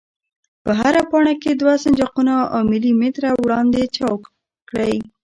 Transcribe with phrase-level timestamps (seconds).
[0.63, 4.19] په هره پاڼه کې دوه سنجاقونه او ملي متره وړاندې چوګ
[4.69, 4.93] کړئ.